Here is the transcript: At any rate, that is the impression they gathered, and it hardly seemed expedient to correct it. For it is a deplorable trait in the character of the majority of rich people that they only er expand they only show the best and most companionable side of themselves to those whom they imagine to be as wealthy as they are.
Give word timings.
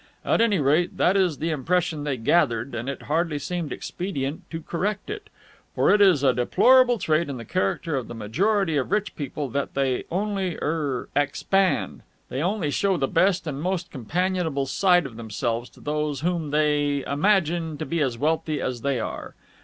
At 0.25 0.41
any 0.41 0.57
rate, 0.57 0.97
that 0.97 1.15
is 1.15 1.37
the 1.37 1.51
impression 1.51 2.05
they 2.05 2.17
gathered, 2.17 2.73
and 2.73 2.89
it 2.89 3.03
hardly 3.03 3.37
seemed 3.37 3.71
expedient 3.71 4.49
to 4.49 4.59
correct 4.59 5.11
it. 5.11 5.29
For 5.75 5.91
it 5.93 6.01
is 6.01 6.23
a 6.23 6.33
deplorable 6.33 6.97
trait 6.97 7.29
in 7.29 7.37
the 7.37 7.45
character 7.45 7.95
of 7.95 8.07
the 8.07 8.15
majority 8.15 8.77
of 8.77 8.89
rich 8.91 9.15
people 9.15 9.47
that 9.49 9.75
they 9.75 10.05
only 10.09 10.57
er 10.59 11.07
expand 11.15 12.01
they 12.29 12.41
only 12.41 12.71
show 12.71 12.97
the 12.97 13.07
best 13.07 13.45
and 13.45 13.61
most 13.61 13.91
companionable 13.91 14.65
side 14.65 15.05
of 15.05 15.17
themselves 15.17 15.69
to 15.69 15.79
those 15.79 16.21
whom 16.21 16.49
they 16.49 17.05
imagine 17.05 17.77
to 17.77 17.85
be 17.85 18.01
as 18.01 18.17
wealthy 18.17 18.59
as 18.59 18.81
they 18.81 18.99
are. 18.99 19.35